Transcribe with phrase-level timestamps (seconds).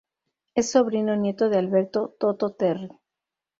[0.55, 2.89] Es sobrino nieto de Alberto "Toto" Terry.